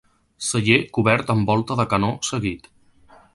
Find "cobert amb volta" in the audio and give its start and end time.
0.97-1.77